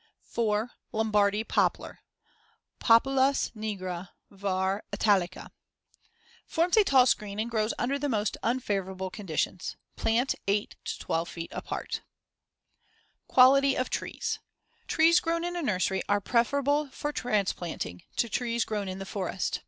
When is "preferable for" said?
16.19-17.13